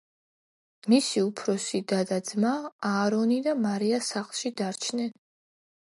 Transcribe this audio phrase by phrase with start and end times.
[0.93, 2.55] მისი უფროსი და და ძმა,
[2.93, 5.15] აარონი და მარია სახლში დარჩნენ.